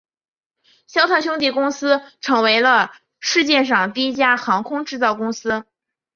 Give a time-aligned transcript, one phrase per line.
[0.87, 5.63] 肖特兄弟公司成为了世界上第一家航空制造公司。